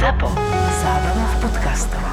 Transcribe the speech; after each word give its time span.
ZAPO. 0.00 0.32
Zábrná 0.80 1.26
v 1.28 1.36
podcastov. 1.44 2.04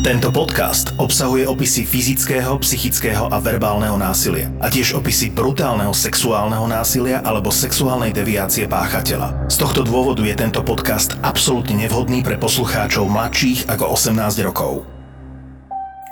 Tento 0.00 0.32
podcast 0.32 0.96
obsahuje 0.96 1.44
opisy 1.44 1.84
fyzického, 1.84 2.56
psychického 2.56 3.28
a 3.28 3.36
verbálneho 3.36 4.00
násilia 4.00 4.48
a 4.64 4.72
tiež 4.72 4.96
opisy 4.96 5.28
brutálneho 5.28 5.92
sexuálneho 5.92 6.64
násilia 6.64 7.20
alebo 7.20 7.52
sexuálnej 7.52 8.16
deviácie 8.16 8.64
páchateľa. 8.64 9.44
Z 9.52 9.60
tohto 9.60 9.84
dôvodu 9.84 10.24
je 10.24 10.32
tento 10.32 10.64
podcast 10.64 11.12
absolútne 11.20 11.84
nevhodný 11.84 12.24
pre 12.24 12.40
poslucháčov 12.40 13.04
mladších 13.04 13.68
ako 13.68 13.92
18 13.92 14.16
rokov. 14.40 14.88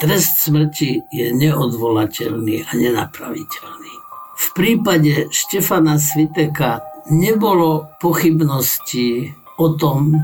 Trest 0.05 0.53
smrti 0.53 1.09
je 1.09 1.33
neodvolateľný 1.33 2.61
a 2.61 2.71
nenapraviteľný. 2.77 3.95
V 4.37 4.47
prípade 4.53 5.33
Štefana 5.33 5.97
Sviteka 5.97 6.98
nebolo 7.11 7.89
pochybnosti 8.01 9.33
o 9.59 9.75
tom, 9.75 10.15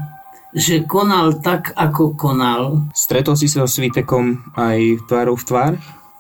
že 0.55 0.87
konal 0.87 1.43
tak, 1.43 1.75
ako 1.75 2.15
konal. 2.15 2.87
Stretol 2.95 3.35
si 3.35 3.51
sa 3.51 3.67
so 3.67 3.69
Svitekom 3.69 4.55
aj 4.55 5.03
tvárou 5.11 5.35
v 5.35 5.45
tvár? 5.45 5.73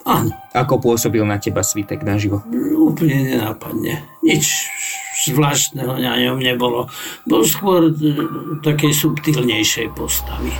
Áno. 0.04 0.34
Ako 0.52 0.82
pôsobil 0.82 1.24
na 1.24 1.40
teba 1.40 1.64
Svitek 1.64 2.04
naživo? 2.04 2.44
Úplne 2.76 3.34
nenápadne. 3.34 4.04
Nič 4.20 4.68
zvláštneho 5.24 5.96
na 5.96 6.20
ňom 6.20 6.42
nebolo. 6.42 6.92
Bol 7.24 7.46
skôr 7.48 7.88
e, 7.88 7.92
takej 8.60 8.92
subtilnejšej 8.92 9.96
postavy. 9.96 10.52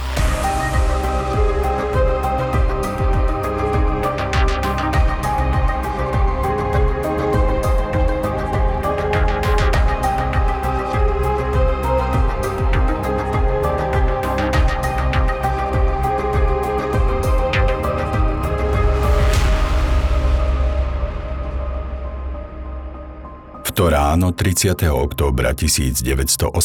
To 23.85 23.93
ráno 23.93 24.33
30. 24.33 24.81
októbra 24.89 25.53
1987 25.53 26.57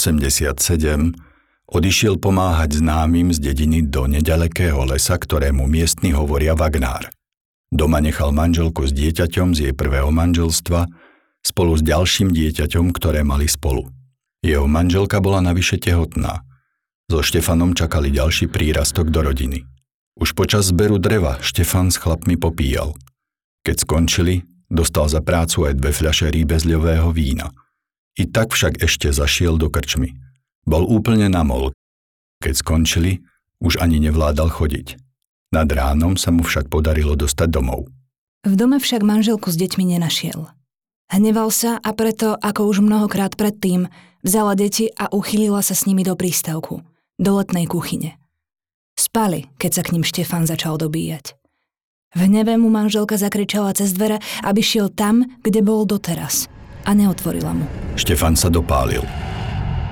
odišiel 1.68 2.16
pomáhať 2.16 2.80
známym 2.80 3.36
z 3.36 3.44
dediny 3.44 3.84
do 3.84 4.08
nedalekého 4.08 4.88
lesa, 4.88 5.20
ktorému 5.20 5.68
miestni 5.68 6.16
hovoria 6.16 6.56
Vagnár. 6.56 7.12
Doma 7.76 8.00
nechal 8.00 8.32
manželku 8.32 8.88
s 8.88 8.96
dieťaťom 8.96 9.52
z 9.52 9.60
jej 9.68 9.74
prvého 9.76 10.16
manželstva 10.16 10.88
spolu 11.44 11.76
s 11.76 11.84
ďalším 11.84 12.32
dieťaťom, 12.32 12.96
ktoré 12.96 13.28
mali 13.28 13.52
spolu. 13.52 13.92
Jeho 14.40 14.64
manželka 14.64 15.20
bola 15.20 15.44
navyše 15.44 15.76
tehotná. 15.76 16.48
So 17.12 17.20
Štefanom 17.20 17.76
čakali 17.76 18.16
ďalší 18.16 18.48
prírastok 18.48 19.12
do 19.12 19.28
rodiny. 19.28 19.68
Už 20.16 20.32
počas 20.32 20.72
zberu 20.72 20.96
dreva 20.96 21.36
Štefan 21.44 21.92
s 21.92 22.00
chlapmi 22.00 22.40
popíjal. 22.40 22.96
Keď 23.68 23.76
skončili, 23.84 24.48
Dostal 24.70 25.10
za 25.10 25.20
prácu 25.26 25.66
aj 25.66 25.82
dve 25.82 25.90
fľaše 25.90 26.30
rýbezľového 26.30 27.10
vína. 27.10 27.50
I 28.14 28.30
tak 28.30 28.54
však 28.54 28.86
ešte 28.86 29.10
zašiel 29.10 29.58
do 29.58 29.74
krčmy. 29.74 30.14
Bol 30.70 30.86
úplne 30.86 31.26
namol. 31.26 31.74
Keď 32.40 32.54
skončili, 32.62 33.26
už 33.58 33.82
ani 33.82 33.98
nevládal 33.98 34.54
chodiť. 34.54 35.02
Nad 35.50 35.74
ránom 35.74 36.14
sa 36.14 36.30
mu 36.30 36.46
však 36.46 36.70
podarilo 36.70 37.18
dostať 37.18 37.50
domov. 37.50 37.90
V 38.46 38.54
dome 38.54 38.78
však 38.78 39.02
manželku 39.02 39.50
s 39.50 39.58
deťmi 39.58 39.98
nenašiel. 39.98 40.48
Hneval 41.10 41.50
sa 41.50 41.82
a 41.82 41.90
preto, 41.98 42.38
ako 42.38 42.70
už 42.70 42.86
mnohokrát 42.86 43.34
predtým, 43.34 43.90
vzala 44.22 44.54
deti 44.54 44.94
a 44.94 45.10
uchylila 45.10 45.66
sa 45.66 45.74
s 45.74 45.90
nimi 45.90 46.06
do 46.06 46.14
prístavku, 46.14 46.86
do 47.18 47.32
letnej 47.34 47.66
kuchyne. 47.66 48.22
Spali, 48.94 49.50
keď 49.58 49.72
sa 49.74 49.82
k 49.82 49.98
ním 49.98 50.06
Štefan 50.06 50.46
začal 50.46 50.78
dobíjať. 50.78 51.39
V 52.18 52.26
hneve 52.26 52.58
mu 52.58 52.74
manželka 52.74 53.22
zakričala 53.22 53.70
cez 53.78 53.94
dvere, 53.94 54.18
aby 54.42 54.66
šiel 54.66 54.90
tam, 54.90 55.30
kde 55.46 55.62
bol 55.62 55.86
doteraz. 55.86 56.50
A 56.90 56.98
neotvorila 56.98 57.54
mu. 57.54 57.66
Štefan 57.94 58.34
sa 58.34 58.50
dopálil. 58.50 59.06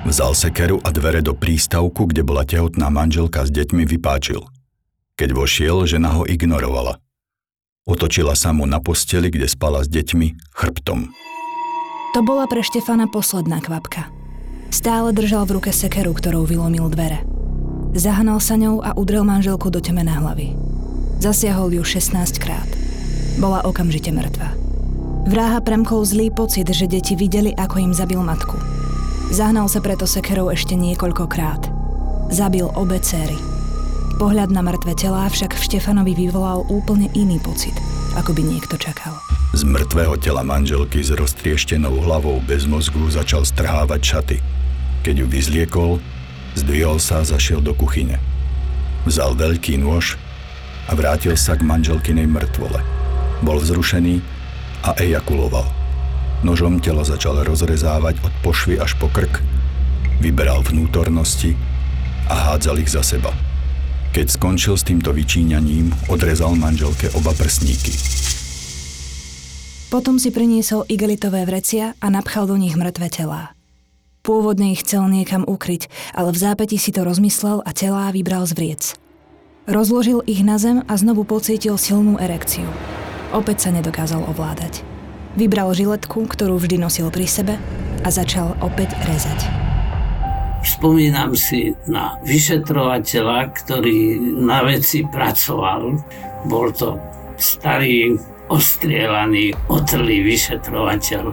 Vzal 0.02 0.34
sekeru 0.34 0.82
a 0.82 0.90
dvere 0.90 1.22
do 1.22 1.30
prístavku, 1.30 2.10
kde 2.10 2.26
bola 2.26 2.42
tehotná 2.42 2.90
manželka 2.90 3.46
s 3.46 3.54
deťmi, 3.54 3.86
vypáčil. 3.86 4.42
Keď 5.14 5.30
vošiel, 5.30 5.86
žena 5.86 6.18
ho 6.18 6.26
ignorovala. 6.26 6.98
Otočila 7.86 8.34
sa 8.34 8.50
mu 8.50 8.66
na 8.66 8.82
posteli, 8.82 9.30
kde 9.30 9.46
spala 9.46 9.86
s 9.86 9.88
deťmi, 9.88 10.52
chrbtom. 10.58 11.14
To 12.16 12.20
bola 12.26 12.50
pre 12.50 12.66
Štefana 12.66 13.06
posledná 13.06 13.62
kvapka. 13.62 14.10
Stále 14.74 15.14
držal 15.14 15.46
v 15.46 15.60
ruke 15.62 15.70
sekeru, 15.70 16.12
ktorou 16.12 16.44
vylomil 16.44 16.90
dvere. 16.90 17.22
Zahnal 17.96 18.42
sa 18.42 18.58
ňou 18.58 18.84
a 18.84 18.92
udrel 18.98 19.24
manželku 19.24 19.70
do 19.70 19.80
temené 19.80 20.12
hlavy. 20.12 20.67
Zasiahol 21.18 21.74
ju 21.74 21.82
16 21.82 22.38
krát. 22.38 22.70
Bola 23.42 23.66
okamžite 23.66 24.14
mŕtva. 24.14 24.54
Vráha 25.26 25.58
premkol 25.58 26.06
zlý 26.06 26.30
pocit, 26.30 26.70
že 26.70 26.86
deti 26.86 27.18
videli, 27.18 27.50
ako 27.58 27.90
im 27.90 27.90
zabil 27.90 28.22
matku. 28.22 28.54
Zahnal 29.34 29.66
sa 29.66 29.82
preto 29.82 30.06
sekerou 30.06 30.54
ešte 30.54 30.78
niekoľkokrát. 30.78 31.66
Zabil 32.30 32.70
obe 32.70 33.02
céry. 33.02 33.34
Pohľad 34.22 34.54
na 34.54 34.62
mŕtve 34.62 34.94
telá 34.94 35.26
však 35.26 35.58
v 35.58 35.64
Štefanovi 35.66 36.14
vyvolal 36.14 36.62
úplne 36.70 37.10
iný 37.18 37.42
pocit, 37.42 37.74
ako 38.14 38.38
by 38.38 38.42
niekto 38.46 38.78
čakal. 38.78 39.18
Z 39.58 39.66
mŕtvého 39.66 40.22
tela 40.22 40.46
manželky 40.46 41.02
s 41.02 41.10
roztrieštenou 41.10 41.98
hlavou 41.98 42.38
bez 42.46 42.62
mozgu 42.62 43.10
začal 43.10 43.42
strhávať 43.42 44.00
šaty. 44.06 44.38
Keď 45.02 45.14
ju 45.18 45.26
vyzliekol, 45.26 45.90
zdvihol 46.54 47.02
sa 47.02 47.20
a 47.22 47.26
zašiel 47.26 47.58
do 47.58 47.74
kuchyne. 47.74 48.22
Vzal 49.02 49.34
veľký 49.34 49.82
nôž 49.82 50.14
a 50.88 50.92
vrátil 50.96 51.36
sa 51.36 51.54
k 51.54 51.62
manželkinej 51.62 52.24
mŕtvole. 52.24 52.80
Bol 53.44 53.60
vzrušený 53.60 54.24
a 54.82 54.96
ejakuloval. 54.96 55.68
Nožom 56.42 56.80
telo 56.80 57.04
začal 57.04 57.44
rozrezávať 57.44 58.24
od 58.24 58.32
pošvy 58.40 58.80
až 58.80 58.96
po 58.96 59.12
krk, 59.12 59.42
vyberal 60.24 60.64
vnútornosti 60.64 61.54
a 62.30 62.52
hádzal 62.52 62.80
ich 62.80 62.90
za 62.90 63.04
seba. 63.04 63.34
Keď 64.14 64.26
skončil 64.40 64.74
s 64.74 64.86
týmto 64.86 65.12
vyčíňaním, 65.12 65.92
odrezal 66.08 66.56
manželke 66.56 67.12
oba 67.12 67.36
prsníky. 67.36 67.92
Potom 69.88 70.20
si 70.20 70.28
priniesol 70.28 70.84
igelitové 70.88 71.48
vrecia 71.48 71.96
a 72.00 72.06
napchal 72.12 72.44
do 72.44 72.56
nich 72.60 72.76
mŕtve 72.76 73.08
telá. 73.08 73.56
Pôvodne 74.20 74.76
ich 74.76 74.84
chcel 74.84 75.08
niekam 75.08 75.48
ukryť, 75.48 75.88
ale 76.12 76.36
v 76.36 76.38
zápäti 76.38 76.76
si 76.76 76.92
to 76.92 77.00
rozmyslel 77.00 77.64
a 77.64 77.70
telá 77.72 78.12
vybral 78.12 78.44
z 78.44 78.52
vriec. 78.52 78.82
Rozložil 79.68 80.24
ich 80.24 80.40
na 80.40 80.56
zem 80.56 80.80
a 80.88 80.96
znovu 80.96 81.28
pocítil 81.28 81.76
silnú 81.76 82.16
erekciu. 82.16 82.64
Opäť 83.36 83.68
sa 83.68 83.70
nedokázal 83.76 84.24
ovládať. 84.24 84.80
Vybral 85.36 85.76
žiletku, 85.76 86.24
ktorú 86.24 86.56
vždy 86.56 86.80
nosil 86.80 87.12
pri 87.12 87.28
sebe 87.28 87.60
a 88.00 88.08
začal 88.08 88.56
opäť 88.64 88.96
rezať. 89.04 89.44
Spomínam 90.64 91.36
si 91.36 91.76
na 91.84 92.16
vyšetrovateľa, 92.24 93.52
ktorý 93.60 94.16
na 94.40 94.64
veci 94.64 95.04
pracoval. 95.04 96.00
Bol 96.48 96.72
to 96.72 96.96
starý, 97.36 98.16
ostrielaný, 98.48 99.52
otrlý 99.68 100.24
vyšetrovateľ. 100.32 101.24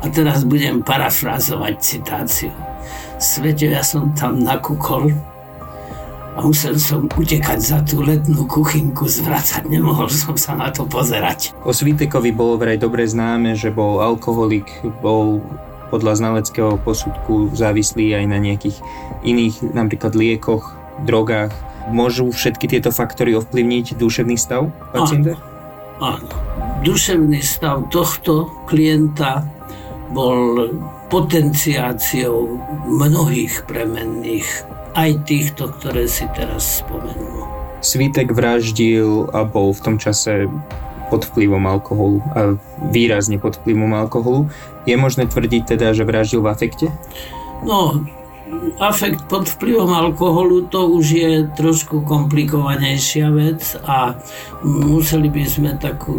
A 0.00 0.04
teraz 0.14 0.46
budem 0.46 0.86
parafrázovať 0.86 1.74
citáciu. 1.82 2.54
Svete, 3.18 3.74
ja 3.74 3.82
som 3.82 4.14
tam 4.14 4.38
nakúkol 4.38 5.10
a 6.36 6.44
musel 6.44 6.76
som 6.76 7.08
utekať 7.08 7.58
za 7.58 7.80
tú 7.80 8.04
letnú 8.04 8.44
kuchynku, 8.44 9.08
zvracať, 9.08 9.64
nemohol 9.72 10.12
som 10.12 10.36
sa 10.36 10.52
na 10.52 10.68
to 10.68 10.84
pozerať. 10.84 11.56
O 11.64 11.72
Svitekovi 11.72 12.28
bolo 12.36 12.60
vraj 12.60 12.76
dobre 12.76 13.08
známe, 13.08 13.56
že 13.56 13.72
bol 13.72 14.04
alkoholik, 14.04 14.68
bol 15.00 15.40
podľa 15.88 16.20
znaleckého 16.20 16.76
posudku 16.84 17.56
závislý 17.56 18.20
aj 18.20 18.24
na 18.28 18.36
nejakých 18.36 18.76
iných, 19.24 19.72
napríklad 19.72 20.12
liekoch, 20.12 20.76
drogách. 21.08 21.56
Môžu 21.88 22.28
všetky 22.34 22.66
tieto 22.66 22.90
faktory 22.90 23.38
ovplyvniť 23.38 23.96
duševný 23.96 24.36
stav 24.36 24.68
pacienta? 24.90 25.38
Áno. 26.02 26.20
áno. 26.20 26.30
Duševný 26.82 27.40
stav 27.40 27.86
tohto 27.88 28.50
klienta 28.66 29.46
bol 30.10 30.68
potenciáciou 31.06 32.58
mnohých 32.86 33.62
premenných 33.66 34.46
aj 34.96 35.10
týchto, 35.28 35.70
ktoré 35.76 36.08
si 36.08 36.24
teraz 36.34 36.82
spomenul. 36.82 37.46
Svitek 37.84 38.32
vraždil 38.32 39.30
a 39.30 39.44
bol 39.44 39.70
v 39.76 39.80
tom 39.84 39.96
čase 40.00 40.48
pod 41.06 41.22
vplyvom 41.22 41.62
alkoholu 41.70 42.18
a 42.34 42.58
výrazne 42.90 43.38
pod 43.38 43.60
vplyvom 43.62 43.94
alkoholu. 43.94 44.50
Je 44.88 44.98
možné 44.98 45.30
tvrdiť 45.30 45.76
teda, 45.76 45.94
že 45.94 46.02
vraždil 46.02 46.42
v 46.42 46.50
afekte? 46.50 46.86
No, 47.62 48.02
afekt 48.78 49.26
pod 49.26 49.48
vplyvom 49.48 49.90
alkoholu 49.90 50.70
to 50.70 50.86
už 50.86 51.06
je 51.10 51.30
trošku 51.56 52.06
komplikovanejšia 52.06 53.26
vec 53.34 53.62
a 53.82 54.14
museli 54.62 55.32
by 55.32 55.44
sme 55.46 55.70
takú 55.80 56.14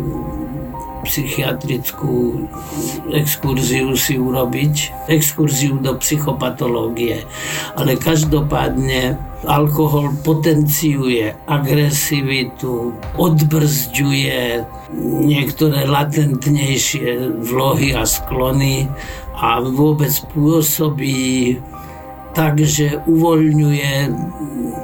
psychiatrickú 1.07 2.50
exkurziu 3.15 3.95
si 3.95 4.19
urobiť, 4.19 5.07
exkurziu 5.07 5.79
do 5.79 5.95
psychopatológie. 5.95 7.24
Ale 7.79 7.95
každopádne 7.95 9.15
alkohol 9.47 10.12
potenciuje 10.25 11.31
agresivitu, 11.47 12.91
odbrzďuje 13.15 14.68
niektoré 15.23 15.88
latentnejšie 15.88 17.39
vlohy 17.39 17.95
a 17.95 18.03
sklony 18.03 18.89
a 19.38 19.63
vôbec 19.63 20.12
pôsobí 20.35 21.62
tak, 22.38 22.62
že 22.62 23.01
uvoľňuje 23.10 24.13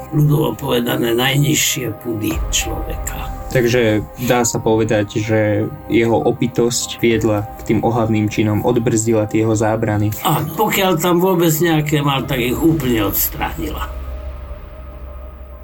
ľudovo 0.09 0.57
povedané 0.57 1.13
najnižšie 1.13 1.93
pudy 2.01 2.33
človeka. 2.49 3.29
Takže 3.53 4.01
dá 4.25 4.41
sa 4.41 4.57
povedať, 4.57 5.21
že 5.21 5.69
jeho 5.85 6.17
opitosť 6.17 6.97
viedla 6.97 7.45
k 7.61 7.69
tým 7.69 7.79
ohavným 7.85 8.25
činom, 8.25 8.65
odbrzdila 8.65 9.29
tie 9.29 9.45
jeho 9.45 9.53
zábrany. 9.53 10.09
Áno, 10.25 10.49
pokiaľ 10.57 10.97
tam 10.97 11.21
vôbec 11.21 11.53
nejaké 11.61 12.01
mal, 12.01 12.25
tak 12.25 12.41
ich 12.41 12.57
úplne 12.57 13.13
odstránila. 13.13 13.85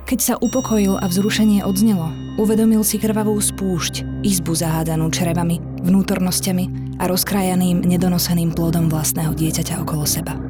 Keď 0.05 0.19
sa 0.21 0.35
upokojil 0.41 0.97
a 0.97 1.05
vzrušenie 1.05 1.65
odznelo, 1.65 2.09
uvedomil 2.37 2.81
si 2.85 3.01
krvavú 3.01 3.37
spúšť, 3.37 4.25
izbu 4.25 4.53
zahádanú 4.57 5.09
črevami, 5.09 5.61
vnútornosťami 5.85 6.97
a 7.01 7.09
rozkrajaným, 7.09 7.85
nedonoseným 7.85 8.53
plodom 8.53 8.89
vlastného 8.89 9.33
dieťaťa 9.33 9.81
okolo 9.85 10.05
seba. 10.09 10.48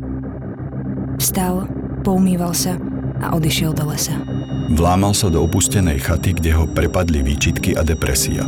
Vstal, 1.30 1.70
poumýval 2.02 2.58
sa 2.58 2.74
a 3.22 3.38
odišiel 3.38 3.78
do 3.78 3.86
lesa. 3.86 4.18
Vlámal 4.74 5.14
sa 5.14 5.30
do 5.30 5.46
opustenej 5.46 6.02
chaty, 6.02 6.34
kde 6.34 6.58
ho 6.58 6.66
prepadli 6.66 7.22
výčitky 7.22 7.78
a 7.78 7.86
depresia. 7.86 8.42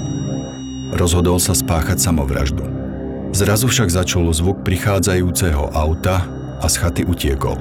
Rozhodol 0.98 1.38
sa 1.38 1.54
spáchať 1.54 2.02
samovraždu. 2.02 2.66
Zrazu 3.38 3.70
však 3.70 3.86
začul 3.86 4.26
zvuk 4.34 4.66
prichádzajúceho 4.66 5.78
auta 5.78 6.26
a 6.58 6.66
z 6.66 6.76
chaty 6.82 7.02
utiekol. 7.06 7.54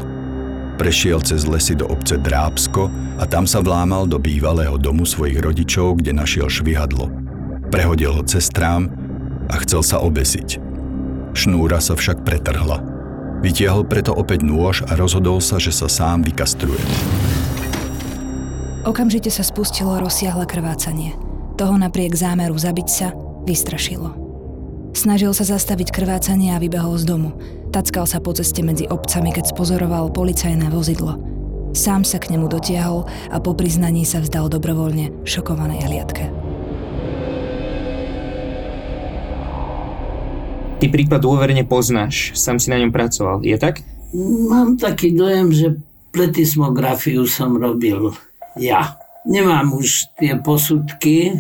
Prešiel 0.81 1.21
cez 1.21 1.45
lesy 1.45 1.77
do 1.77 1.85
obce 1.93 2.17
Drábsko 2.17 2.89
a 3.21 3.29
tam 3.29 3.45
sa 3.45 3.61
vlámal 3.61 4.09
do 4.09 4.17
bývalého 4.17 4.81
domu 4.81 5.05
svojich 5.05 5.37
rodičov, 5.45 6.01
kde 6.01 6.17
našiel 6.17 6.49
švihadlo. 6.49 7.13
Prehodil 7.69 8.17
ho 8.17 8.25
cez 8.25 8.49
trám 8.49 8.89
a 9.53 9.61
chcel 9.69 9.85
sa 9.85 10.01
obesiť. 10.01 10.57
Šnúra 11.37 11.77
sa 11.77 11.93
však 11.93 12.25
pretrhla. 12.25 12.90
Vytiahol 13.41 13.89
preto 13.89 14.13
opäť 14.13 14.45
nôž 14.45 14.85
a 14.85 14.93
rozhodol 15.01 15.41
sa, 15.41 15.57
že 15.57 15.73
sa 15.73 15.89
sám 15.89 16.21
vykastruje. 16.29 16.81
Okamžite 18.85 19.33
sa 19.33 19.41
spustilo 19.41 19.97
rozsiahle 19.97 20.45
krvácanie. 20.45 21.17
Toho 21.57 21.77
napriek 21.77 22.13
zámeru 22.17 22.57
zabiť 22.57 22.89
sa 22.89 23.13
vystrašilo. 23.49 24.13
Snažil 24.93 25.33
sa 25.33 25.45
zastaviť 25.45 25.89
krvácanie 25.89 26.53
a 26.53 26.61
vybehol 26.61 27.01
z 27.01 27.05
domu. 27.09 27.37
Tackal 27.73 28.05
sa 28.05 28.21
po 28.21 28.37
ceste 28.37 28.61
medzi 28.61 28.85
obcami, 28.89 29.33
keď 29.33 29.57
spozoroval 29.57 30.13
policajné 30.13 30.69
vozidlo. 30.69 31.17
Sám 31.71 32.03
sa 32.03 32.19
k 32.19 32.35
nemu 32.35 32.51
dotiahol 32.51 33.07
a 33.31 33.39
po 33.39 33.55
priznaní 33.55 34.03
sa 34.03 34.19
vzdal 34.19 34.51
dobrovoľne 34.51 35.23
šokovanej 35.23 35.81
hliadke. 35.87 36.40
Ty 40.81 40.89
prípad 40.89 41.21
dôverne 41.21 41.61
poznáš, 41.69 42.33
sám 42.33 42.57
si 42.57 42.73
na 42.73 42.81
ňom 42.81 42.89
pracoval, 42.89 43.45
je 43.45 43.53
tak? 43.61 43.85
Mám 44.17 44.81
taký 44.81 45.13
dojem, 45.13 45.53
že 45.53 45.77
pletismografiu 46.09 47.29
som 47.29 47.53
robil 47.61 48.17
ja. 48.57 48.97
Nemám 49.29 49.77
už 49.77 50.17
tie 50.17 50.41
posudky, 50.41 51.37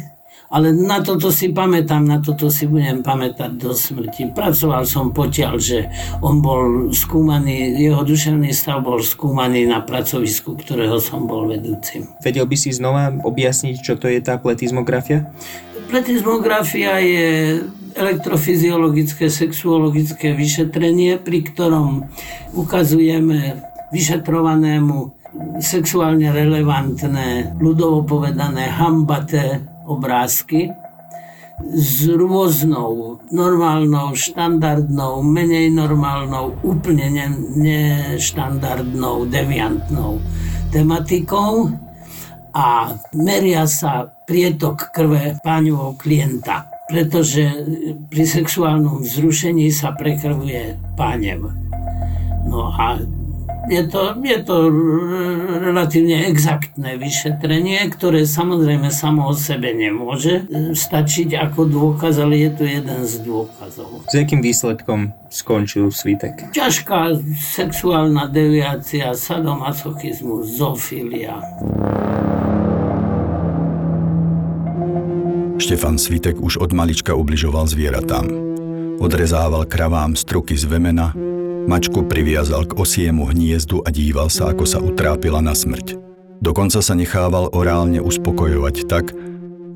ale 0.53 0.77
na 0.77 1.01
toto 1.01 1.33
si 1.33 1.57
pamätám, 1.57 2.05
na 2.05 2.21
toto 2.21 2.53
si 2.53 2.69
budem 2.69 3.01
pamätať 3.01 3.57
do 3.57 3.73
smrti. 3.73 4.37
Pracoval 4.37 4.85
som 4.85 5.09
potiaľ, 5.09 5.57
že 5.57 5.89
on 6.21 6.45
bol 6.45 6.93
skúmaný, 6.93 7.81
jeho 7.81 8.05
duševný 8.05 8.53
stav 8.53 8.85
bol 8.85 9.01
skúmaný 9.01 9.65
na 9.65 9.81
pracovisku, 9.81 10.53
ktorého 10.61 11.01
som 11.01 11.25
bol 11.25 11.49
vedúcim. 11.49 12.13
Vedel 12.21 12.45
by 12.45 12.57
si 12.61 12.77
znova 12.77 13.09
objasniť, 13.25 13.81
čo 13.81 13.97
to 13.97 14.05
je 14.05 14.21
tá 14.21 14.37
pletizmografia? 14.37 15.33
Pletizmografia 15.89 17.01
je 17.01 17.27
elektrofyziologické, 17.95 19.31
sexuologické 19.31 20.35
vyšetrenie, 20.35 21.19
pri 21.19 21.47
ktorom 21.47 22.07
ukazujeme 22.55 23.63
vyšetrovanému 23.91 25.15
sexuálne 25.63 26.35
relevantné, 26.35 27.55
ľudovo 27.59 28.03
povedané 28.03 28.67
hambaté 28.67 29.63
obrázky 29.87 30.71
s 31.61 32.09
rôznou, 32.09 33.21
normálnou, 33.29 34.17
štandardnou, 34.17 35.21
menej 35.21 35.69
normálnou, 35.71 36.57
úplne 36.65 37.13
neštandardnou, 37.55 39.29
deviantnou 39.29 40.19
tematikou 40.73 41.69
a 42.55 42.97
meria 43.15 43.67
sa 43.69 44.09
prietok 44.27 44.91
krve 44.91 45.39
páňovho 45.45 45.95
klienta, 46.01 46.67
pretože 46.91 47.47
pri 48.11 48.25
sexuálnom 48.27 49.07
vzrušení 49.07 49.71
sa 49.71 49.95
prekrvuje 49.95 50.75
pánev. 50.99 51.55
No 52.51 52.75
a 52.75 52.99
je 53.71 53.87
to, 53.87 54.19
je 54.25 54.39
to 54.43 54.57
relatívne 55.63 56.27
exaktné 56.27 56.99
vyšetrenie, 56.99 57.79
ktoré 57.95 58.27
samozrejme 58.27 58.91
samo 58.91 59.31
o 59.31 59.35
sebe 59.37 59.71
nemôže 59.71 60.43
e, 60.51 60.75
stačiť 60.75 61.39
ako 61.39 61.71
dôkaz, 61.71 62.19
ale 62.19 62.41
je 62.41 62.51
to 62.51 62.65
jeden 62.67 63.01
z 63.07 63.23
dôkazov. 63.23 64.03
S 64.11 64.15
akým 64.19 64.43
výsledkom 64.43 65.15
skončil 65.31 65.93
svitek? 65.95 66.51
Ťažká 66.51 67.23
sexuálna 67.37 68.27
deviácia, 68.27 69.15
sadomasochizmus, 69.15 70.51
zofilia. 70.59 71.39
Štefan 75.71 76.03
Svitek 76.03 76.35
už 76.43 76.59
od 76.59 76.75
malička 76.75 77.15
ubližoval 77.15 77.71
zvieratám. 77.71 78.27
Odrezával 78.99 79.71
kravám 79.71 80.19
struky 80.19 80.59
z 80.59 80.67
vemena, 80.67 81.15
Mačku 81.71 82.11
priviazal 82.11 82.67
k 82.67 82.75
osiemu 82.75 83.31
hniezdu 83.31 83.79
a 83.87 83.95
díval 83.95 84.35
sa, 84.35 84.51
ako 84.51 84.67
sa 84.67 84.83
utrápila 84.83 85.39
na 85.39 85.55
smrť. 85.55 85.95
Dokonca 86.43 86.83
sa 86.83 86.91
nechával 86.99 87.55
orálne 87.55 88.03
uspokojovať 88.03 88.91
tak, 88.91 89.15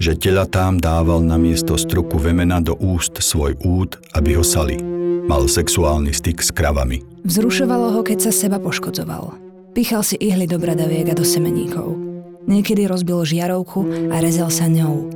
že 0.02 0.18
telatám 0.18 0.82
dával 0.82 1.22
na 1.22 1.38
miesto 1.38 1.78
struku 1.78 2.18
vemena 2.18 2.58
do 2.58 2.74
úst 2.74 3.14
svoj 3.22 3.54
úd, 3.62 3.94
aby 4.18 4.34
ho 4.34 4.42
sali. 4.42 4.82
Mal 5.30 5.46
sexuálny 5.46 6.10
styk 6.10 6.42
s 6.42 6.50
kravami. 6.50 7.06
Vzrušovalo 7.22 7.94
ho, 7.94 8.02
keď 8.02 8.18
sa 8.18 8.32
seba 8.34 8.58
poškodzoval. 8.58 9.38
Pichal 9.78 10.02
si 10.02 10.18
ihly 10.18 10.50
do 10.50 10.58
bradaviek 10.58 11.14
a 11.14 11.14
do 11.14 11.22
semeníkov. 11.22 11.94
Niekedy 12.50 12.90
rozbil 12.90 13.22
žiarovku 13.22 14.10
a 14.10 14.18
rezal 14.18 14.50
sa 14.50 14.66
ňou. 14.66 15.13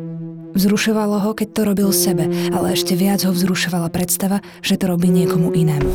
Vzrušovalo 0.55 1.21
ho, 1.21 1.31
keď 1.37 1.49
to 1.53 1.61
robil 1.67 1.91
sebe, 1.93 2.29
ale 2.53 2.73
ešte 2.73 2.97
viac 2.97 3.25
ho 3.25 3.33
vzrušovala 3.33 3.93
predstava, 3.93 4.41
že 4.65 4.81
to 4.81 4.89
robí 4.89 5.13
niekomu 5.13 5.53
inému. 5.53 5.91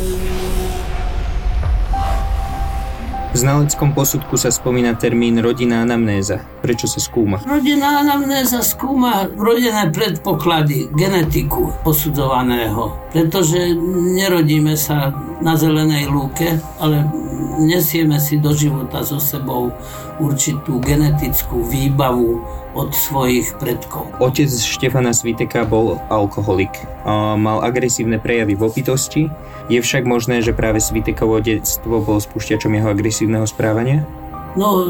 V 3.33 3.41
znaleckom 3.41 3.97
posudku 3.97 4.37
sa 4.37 4.53
spomína 4.53 4.93
termín 4.93 5.41
rodinná 5.41 5.81
anamnéza. 5.81 6.45
Prečo 6.61 6.85
sa 6.85 7.01
skúma? 7.01 7.41
Rodinná 7.41 8.05
anamnéza 8.05 8.61
skúma 8.61 9.25
rodinné 9.25 9.89
predpoklady, 9.89 10.93
genetiku 10.93 11.73
posudzovaného. 11.81 12.93
Pretože 13.09 13.73
nerodíme 14.13 14.77
sa 14.77 15.09
na 15.41 15.57
zelenej 15.57 16.13
lúke, 16.13 16.61
ale 16.77 17.09
nesieme 17.57 18.21
si 18.21 18.37
do 18.37 18.53
života 18.53 19.01
so 19.01 19.17
sebou 19.17 19.73
určitú 20.21 20.77
genetickú 20.83 21.65
výbavu 21.65 22.41
od 22.73 22.89
svojich 22.93 23.53
predkov. 23.61 24.09
Otec 24.17 24.49
Štefana 24.49 25.13
Sviteka 25.13 25.65
bol 25.65 26.01
alkoholik. 26.09 26.73
Mal 27.37 27.61
agresívne 27.61 28.17
prejavy 28.17 28.57
v 28.57 28.65
opitosti. 28.65 29.23
Je 29.69 29.79
však 29.79 30.03
možné, 30.03 30.41
že 30.41 30.57
práve 30.57 30.81
Svitekovo 30.81 31.39
detstvo 31.39 32.01
bol 32.01 32.17
spúšťačom 32.19 32.73
jeho 32.73 32.89
agresívneho 32.89 33.45
správania? 33.45 34.03
No, 34.53 34.85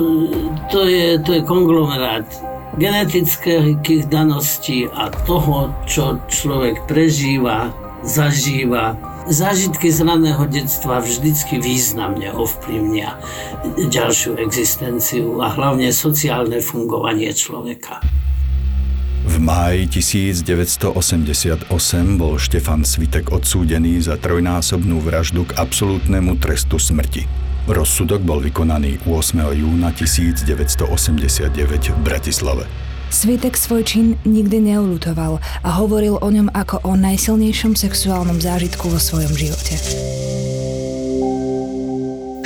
to 0.72 0.88
je, 0.88 1.20
to 1.24 1.40
je 1.40 1.42
konglomerát 1.48 2.28
genetických 2.74 4.10
daností 4.10 4.90
a 4.90 5.14
toho, 5.30 5.70
čo 5.86 6.18
človek 6.26 6.90
prežíva, 6.90 7.70
zažíva, 8.02 8.98
Zážitky 9.24 9.88
z 9.88 10.04
raného 10.04 10.44
detstva 10.52 11.00
vždycky 11.00 11.64
významne 11.64 12.28
ovplyvnia 12.36 13.24
ďalšiu 13.80 14.36
existenciu 14.36 15.40
a 15.40 15.48
hlavne 15.48 15.96
sociálne 15.96 16.60
fungovanie 16.60 17.32
človeka. 17.32 18.04
V 19.24 19.40
máji 19.40 19.88
1988 19.88 21.72
bol 22.20 22.36
Štefan 22.36 22.84
Svitek 22.84 23.32
odsúdený 23.32 24.04
za 24.04 24.20
trojnásobnú 24.20 25.00
vraždu 25.00 25.48
k 25.48 25.56
absolútnemu 25.56 26.36
trestu 26.44 26.76
smrti. 26.76 27.24
Rozsudok 27.64 28.28
bol 28.28 28.44
vykonaný 28.44 29.08
8. 29.08 29.40
júna 29.56 29.96
1989 29.96 31.96
v 31.96 32.00
Bratislave. 32.04 32.68
Svitek 33.14 33.54
svoj 33.54 33.86
čin 33.86 34.18
nikdy 34.26 34.74
neulutoval 34.74 35.38
a 35.62 35.70
hovoril 35.78 36.18
o 36.18 36.30
ňom 36.34 36.50
ako 36.50 36.82
o 36.82 36.98
najsilnejšom 36.98 37.78
sexuálnom 37.78 38.42
zážitku 38.42 38.90
vo 38.90 38.98
svojom 38.98 39.38
živote. 39.38 39.78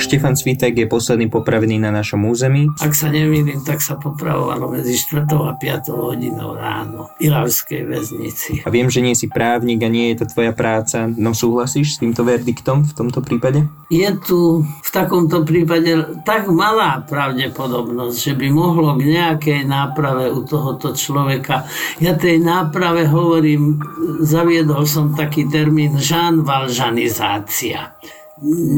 Štefan 0.08 0.40
Svitek 0.40 0.72
je 0.72 0.88
posledný 0.88 1.28
popravený 1.28 1.84
na 1.84 1.92
našom 1.92 2.24
území. 2.32 2.64
Ak 2.80 2.96
sa 2.96 3.12
nemýlim, 3.12 3.60
tak 3.60 3.84
sa 3.84 4.00
popravovalo 4.00 4.72
medzi 4.72 4.96
4. 4.96 5.28
a 5.28 5.52
5. 5.52 5.92
hodinou 5.92 6.56
ráno 6.56 7.12
v 7.20 7.28
Ilavskej 7.28 7.84
väznici. 7.84 8.64
A 8.64 8.72
viem, 8.72 8.88
že 8.88 9.04
nie 9.04 9.12
si 9.12 9.28
právnik 9.28 9.84
a 9.84 9.92
nie 9.92 10.16
je 10.16 10.24
to 10.24 10.32
tvoja 10.32 10.56
práca. 10.56 11.12
No 11.12 11.36
súhlasíš 11.36 12.00
s 12.00 12.00
týmto 12.00 12.24
verdiktom 12.24 12.88
v 12.88 12.92
tomto 12.96 13.20
prípade? 13.20 13.68
Je 13.92 14.08
tu 14.24 14.64
v 14.64 14.88
takomto 14.88 15.44
prípade 15.44 16.24
tak 16.24 16.48
malá 16.48 17.04
pravdepodobnosť, 17.04 18.16
že 18.16 18.32
by 18.32 18.48
mohlo 18.48 18.96
k 18.96 19.12
nejakej 19.12 19.68
náprave 19.68 20.32
u 20.32 20.40
tohoto 20.40 20.96
človeka. 20.96 21.68
Ja 22.00 22.16
tej 22.16 22.40
náprave 22.40 23.04
hovorím, 23.12 23.76
zaviedol 24.24 24.88
som 24.88 25.12
taký 25.12 25.52
termín 25.52 26.00
žanvalžanizácia 26.00 27.92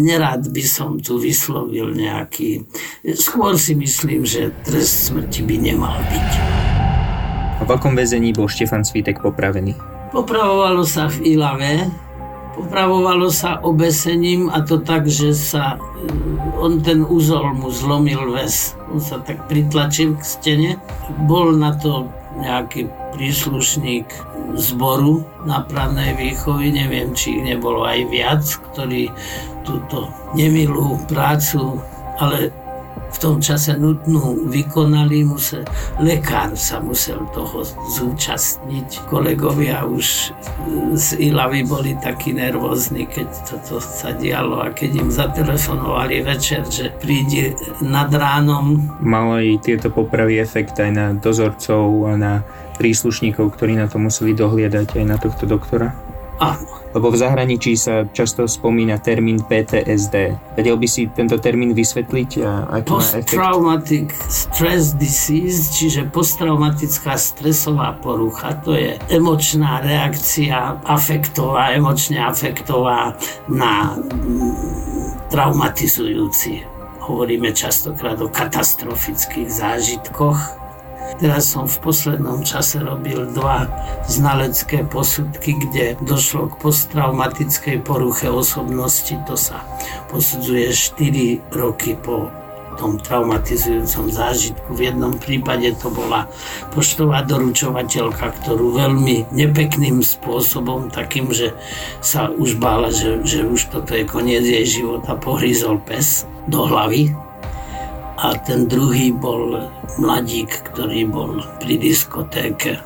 nerad 0.05 0.49
by 0.49 0.65
som 0.65 0.97
tu 1.01 1.21
vyslovil 1.21 1.93
nejaký... 1.93 2.65
Skôr 3.17 3.57
si 3.61 3.77
myslím, 3.77 4.25
že 4.25 4.53
trest 4.65 5.13
smrti 5.13 5.45
by 5.45 5.57
nemal 5.61 5.97
byť. 6.09 6.31
A 7.61 7.63
v 7.65 7.71
akom 7.71 7.93
väzení 7.93 8.33
bol 8.33 8.49
Štefan 8.49 8.85
Svitek 8.85 9.21
popravený? 9.21 9.77
Popravovalo 10.11 10.83
sa 10.83 11.07
v 11.13 11.37
Ilave, 11.37 11.87
popravovalo 12.57 13.29
sa 13.29 13.61
obesením 13.63 14.49
a 14.51 14.65
to 14.65 14.81
tak, 14.81 15.07
že 15.07 15.37
sa 15.37 15.79
on 16.61 16.81
ten 16.85 17.05
úzol 17.05 17.57
mu 17.57 17.73
zlomil 17.73 18.33
väz. 18.33 18.77
On 18.93 19.01
sa 19.01 19.21
tak 19.21 19.49
pritlačil 19.49 20.17
k 20.17 20.23
stene. 20.25 20.71
Bol 21.25 21.57
na 21.57 21.73
to 21.77 22.09
nejaký 22.39 22.87
príslušník 23.17 24.07
zboru 24.55 25.27
nápravnej 25.43 26.15
výchovy, 26.15 26.71
neviem, 26.71 27.11
či 27.15 27.39
ich 27.39 27.43
nebolo 27.43 27.83
aj 27.83 28.01
viac, 28.11 28.45
ktorí 28.71 29.11
túto 29.67 30.11
nemilú 30.39 30.99
prácu, 31.11 31.83
ale 32.23 32.55
v 33.11 33.19
tom 33.19 33.37
čase 33.43 33.75
nutnú 33.75 34.47
vykonali, 34.47 35.27
musel, 35.27 35.67
lekár 35.99 36.55
sa 36.55 36.79
musel 36.79 37.27
toho 37.35 37.67
zúčastniť. 37.67 39.11
Kolegovia 39.11 39.83
už 39.87 40.31
z 40.95 41.07
Ilavy 41.19 41.67
boli 41.67 41.99
takí 41.99 42.31
nervózni, 42.31 43.11
keď 43.11 43.29
toto 43.47 43.83
sa 43.83 44.15
dialo 44.15 44.63
a 44.63 44.71
keď 44.71 44.91
im 45.03 45.11
zatelefonovali 45.11 46.23
večer, 46.23 46.63
že 46.67 46.95
príde 47.03 47.55
nad 47.83 48.11
ránom. 48.15 48.79
Mali 49.03 49.59
tieto 49.59 49.91
popravy 49.91 50.39
efekt 50.39 50.79
aj 50.79 50.91
na 50.91 51.07
dozorcov 51.15 52.07
a 52.07 52.15
na 52.15 52.33
príslušníkov, 52.81 53.53
ktorí 53.59 53.77
na 53.77 53.91
to 53.91 54.01
museli 54.01 54.33
dohliadať 54.33 54.97
aj 54.97 55.05
na 55.05 55.17
tohto 55.21 55.45
doktora? 55.45 56.10
Áno. 56.41 56.81
Lebo 56.91 57.13
v 57.15 57.21
zahraničí 57.23 57.79
sa 57.79 58.03
často 58.11 58.51
spomína 58.51 58.99
termín 58.99 59.39
PTSD. 59.47 60.35
Vedel 60.59 60.75
by 60.75 60.89
si 60.91 61.07
tento 61.07 61.39
termín 61.39 61.71
vysvetliť? 61.71 62.31
A 62.43 62.51
aký 62.81 62.91
Post-traumatic 62.91 64.11
stress 64.27 64.99
disease, 64.99 65.71
čiže 65.71 66.11
posttraumatická 66.11 67.15
stresová 67.15 67.95
porucha, 67.95 68.59
to 68.59 68.75
je 68.75 68.99
emočná 69.07 69.85
reakcia 69.87 70.83
afektová, 70.83 71.71
emočne 71.79 72.19
afektová 72.27 73.15
na 73.47 73.95
mm, 73.95 75.31
traumatizujúci. 75.31 76.67
Hovoríme 77.07 77.55
častokrát 77.55 78.19
o 78.19 78.27
katastrofických 78.27 79.47
zážitkoch, 79.47 80.60
Teraz 81.19 81.51
som 81.51 81.67
v 81.67 81.77
poslednom 81.83 82.47
čase 82.47 82.79
robil 82.79 83.27
dva 83.35 83.67
znalecké 84.07 84.87
posudky, 84.87 85.59
kde 85.59 85.99
došlo 86.05 86.55
k 86.55 86.61
posttraumatickej 86.63 87.83
poruche 87.83 88.31
osobnosti. 88.31 89.17
To 89.27 89.35
sa 89.35 89.65
posudzuje 90.13 90.71
4 90.71 91.51
roky 91.51 91.99
po 91.99 92.31
tom 92.81 92.97
traumatizujúcom 92.97 94.09
zážitku. 94.09 94.73
V 94.73 94.89
jednom 94.89 95.13
prípade 95.21 95.77
to 95.77 95.93
bola 95.93 96.25
poštová 96.73 97.21
doručovateľka, 97.29 98.33
ktorú 98.41 98.73
veľmi 98.81 99.29
nepekným 99.29 100.01
spôsobom, 100.01 100.89
takým, 100.89 101.29
že 101.29 101.53
sa 102.01 102.33
už 102.33 102.57
bála, 102.57 102.89
že, 102.89 103.21
že 103.29 103.45
už 103.45 103.69
toto 103.69 103.93
je 103.93 104.09
koniec 104.09 104.49
jej 104.49 104.65
života, 104.65 105.13
pohryzol 105.19 105.77
pes 105.85 106.25
do 106.49 106.65
hlavy 106.65 107.13
a 108.21 108.37
ten 108.45 108.69
druhý 108.69 109.17
bol 109.17 109.57
mladík, 109.97 110.69
ktorý 110.73 111.09
bol 111.09 111.41
pri 111.57 111.81
diskotéke 111.81 112.77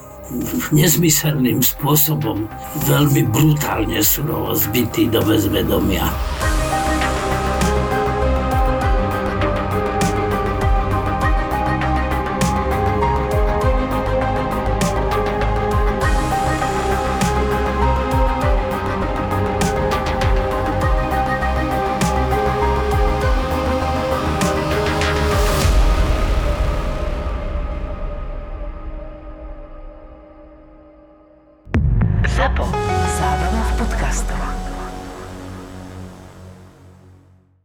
nezmyselným 0.73 1.61
spôsobom 1.61 2.49
veľmi 2.89 3.29
brutálne 3.29 4.01
surovo 4.01 4.57
zbytý 4.57 5.11
do 5.13 5.21
bezvedomia. 5.21 6.07